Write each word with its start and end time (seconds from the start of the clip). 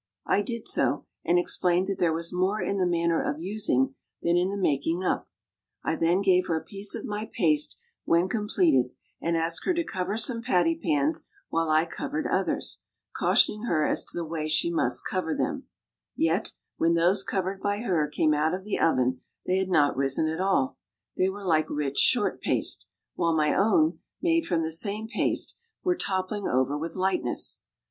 I 0.25 0.41
did 0.41 0.67
so, 0.67 1.05
and 1.23 1.37
explained 1.37 1.85
that 1.85 1.99
there 1.99 2.11
was 2.11 2.33
more 2.33 2.59
in 2.59 2.77
the 2.79 2.87
manner 2.87 3.21
of 3.21 3.39
using 3.39 3.93
than 4.23 4.35
in 4.35 4.49
the 4.49 4.57
making 4.57 5.03
up. 5.03 5.29
I 5.83 5.95
then 5.95 6.23
gave 6.23 6.47
her 6.47 6.57
a 6.57 6.63
piece 6.65 6.95
of 6.95 7.05
my 7.05 7.29
paste 7.31 7.77
when 8.03 8.27
completed, 8.27 8.93
and 9.21 9.37
asked 9.37 9.63
her 9.65 9.75
to 9.75 9.83
cover 9.83 10.17
some 10.17 10.41
patty 10.41 10.75
pans 10.75 11.27
while 11.49 11.69
I 11.69 11.85
covered 11.85 12.25
others, 12.25 12.79
cautioning 13.15 13.65
her 13.65 13.85
as 13.85 14.03
to 14.05 14.17
the 14.17 14.25
way 14.25 14.47
she 14.47 14.71
must 14.71 15.05
cover 15.05 15.35
them; 15.35 15.67
yet, 16.15 16.53
when 16.77 16.95
those 16.95 17.23
covered 17.23 17.61
by 17.61 17.81
her 17.81 18.07
came 18.07 18.33
out 18.33 18.55
of 18.55 18.63
the 18.63 18.79
oven 18.79 19.21
they 19.45 19.57
had 19.59 19.69
not 19.69 19.95
risen 19.95 20.27
at 20.27 20.41
all, 20.41 20.79
they 21.15 21.29
were 21.29 21.45
like 21.45 21.69
rich 21.69 21.99
short 21.99 22.41
paste; 22.41 22.87
while 23.13 23.35
my 23.35 23.53
own, 23.53 23.99
made 24.19 24.47
from 24.47 24.63
the 24.63 24.71
same 24.71 25.07
paste, 25.07 25.55
were 25.83 25.93
toppling 25.95 26.47
over 26.47 26.75
with 26.75 26.95
lightness. 26.95 27.59